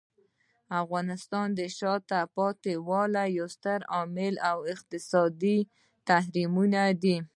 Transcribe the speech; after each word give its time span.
د 0.69 0.71
افغانستان 0.83 1.47
د 1.59 1.61
شاته 1.77 2.19
پاتې 2.35 2.73
والي 2.87 3.25
یو 3.37 3.47
ستر 3.55 3.79
عامل 3.95 4.33
اقتصادي 4.73 5.57
تحریمونه 6.09 6.81
دي. 7.03 7.17